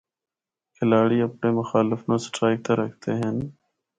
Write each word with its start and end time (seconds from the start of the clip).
کھلاڑی 0.75 1.17
اپنڑے 1.25 1.49
مخالف 1.59 1.99
نوں 2.07 2.19
سٹرائیک 2.25 2.59
تے 2.65 2.71
رکھدے 2.79 3.13
ہن۔ 3.21 3.37